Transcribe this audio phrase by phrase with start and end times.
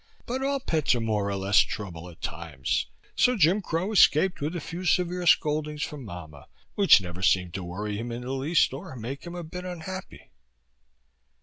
[0.25, 4.55] But all pets are more or less trouble, at times, so Jim Crow escaped with
[4.55, 8.73] a few severe scoldings from mamma, which never seemed to worry him in the least
[8.73, 10.31] or make him a bit unhappy.